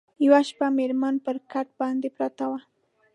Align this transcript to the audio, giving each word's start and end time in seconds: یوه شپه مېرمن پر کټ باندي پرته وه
یوه 0.25 0.41
شپه 0.47 0.67
مېرمن 0.77 1.15
پر 1.25 1.35
کټ 1.51 1.67
باندي 1.79 2.09
پرته 2.17 2.45
وه 2.49 2.59